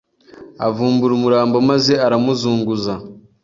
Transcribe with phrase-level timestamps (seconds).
[0.67, 2.93] avumbura umurambo maze aramuzunguza